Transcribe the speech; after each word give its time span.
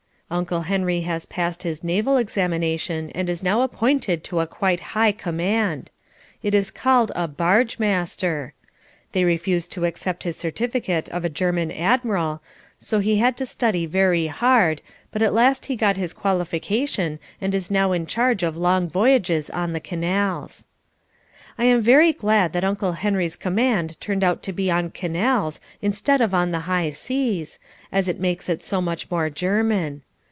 Uncle 0.31 0.61
Henry 0.61 1.01
has 1.01 1.25
passed 1.25 1.63
his 1.63 1.83
Naval 1.83 2.15
Examination 2.15 3.09
and 3.13 3.27
is 3.29 3.43
now 3.43 3.63
appointed 3.63 4.23
to 4.23 4.39
a 4.39 4.47
quite 4.47 4.79
high 4.95 5.11
command. 5.11 5.91
It 6.41 6.53
is 6.53 6.71
called 6.71 7.11
a 7.15 7.27
Barge 7.27 7.77
Master. 7.79 8.53
They 9.11 9.25
refused 9.25 9.73
to 9.73 9.83
accept 9.83 10.23
his 10.23 10.37
certificate 10.37 11.09
of 11.09 11.25
a 11.25 11.29
German 11.29 11.69
Admiral, 11.69 12.41
so 12.79 12.99
he 12.99 13.17
had 13.17 13.35
to 13.35 13.45
study 13.45 13.85
very 13.85 14.27
hard, 14.27 14.81
but 15.11 15.21
at 15.21 15.33
last 15.33 15.65
he 15.65 15.75
got 15.75 15.97
his 15.97 16.13
qualification 16.13 17.19
and 17.41 17.53
is 17.53 17.69
now 17.69 17.91
in 17.91 18.05
charge 18.05 18.41
of 18.41 18.55
long 18.55 18.89
voyages 18.89 19.49
on 19.49 19.73
the 19.73 19.81
canals. 19.81 20.65
I 21.57 21.65
am 21.65 21.81
very 21.81 22.13
glad 22.13 22.53
that 22.53 22.63
Uncle 22.63 22.93
Henry's 22.93 23.35
command 23.35 23.99
turned 23.99 24.23
out 24.23 24.43
to 24.43 24.53
be 24.53 24.71
on 24.71 24.91
canals 24.91 25.59
instead 25.81 26.21
of 26.21 26.33
on 26.33 26.51
the 26.51 26.59
high 26.71 26.91
seas, 26.91 27.59
as 27.91 28.07
it 28.07 28.21
makes 28.21 28.47
it 28.47 28.63
so 28.63 28.79
much 28.79 29.11
more 29.11 29.29
German. 29.29 30.03